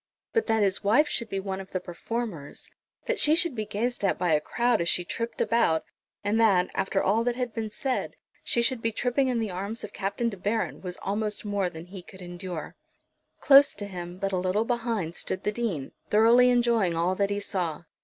But 0.33 0.47
that 0.47 0.63
his 0.63 0.83
wife 0.83 1.07
should 1.07 1.29
be 1.29 1.39
one 1.39 1.61
of 1.61 1.69
the 1.73 1.79
performers, 1.79 2.71
that 3.05 3.19
she 3.19 3.35
should 3.35 3.53
be 3.53 3.67
gazed 3.67 4.03
at 4.03 4.17
by 4.17 4.31
a 4.33 4.41
crowd 4.41 4.81
as 4.81 4.89
she 4.89 5.05
tripped 5.05 5.39
about, 5.39 5.83
and 6.23 6.39
that, 6.39 6.71
after 6.73 7.03
all 7.03 7.23
that 7.23 7.35
had 7.35 7.53
been 7.53 7.69
said, 7.69 8.15
she 8.43 8.63
should 8.63 8.81
be 8.81 8.91
tripping 8.91 9.27
in 9.27 9.37
the 9.37 9.51
arms 9.51 9.83
of 9.83 9.93
Captain 9.93 10.27
De 10.29 10.37
Baron, 10.37 10.81
was 10.81 10.97
almost 11.03 11.45
more 11.45 11.69
than 11.69 11.85
he 11.85 12.01
could 12.01 12.23
endure. 12.23 12.75
Close 13.41 13.75
to 13.75 13.85
him, 13.85 14.17
but 14.17 14.31
a 14.33 14.37
little 14.37 14.65
behind, 14.65 15.15
stood 15.15 15.43
the 15.43 15.51
Dean, 15.51 15.91
thoroughly 16.09 16.49
enjoying 16.49 16.95
all 16.95 17.13
that 17.13 17.29
he 17.29 17.39
saw. 17.39 17.83